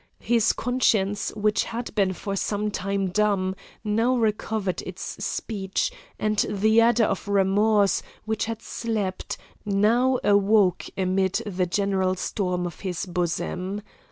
His 0.23 0.51
conscience, 0.51 1.29
which 1.35 1.63
had 1.65 1.93
been 1.93 2.13
for 2.13 2.35
some 2.35 2.71
time 2.71 3.09
dumb, 3.11 3.55
now 3.83 4.15
recovered 4.17 4.81
its 4.81 5.23
speech, 5.23 5.91
and 6.17 6.39
the 6.49 6.81
adder 6.81 7.03
of 7.03 7.27
remorse, 7.27 8.01
which 8.25 8.45
had 8.45 8.63
slept, 8.63 9.37
now 9.63 10.17
awoke 10.23 10.87
amid 10.97 11.33
the 11.45 11.67
general 11.67 12.15
storm 12.15 12.65
of 12.65 12.79
his 12.79 13.05
bosom. 13.05 13.83